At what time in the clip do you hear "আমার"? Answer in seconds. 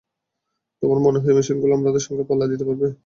1.75-2.05